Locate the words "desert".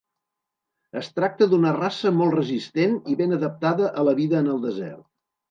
4.67-5.07